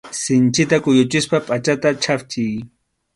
Sinchita 0.21 0.77
kuyuchispa 0.83 1.37
pʼachata 1.47 1.89
chhapchiy. 2.01 2.53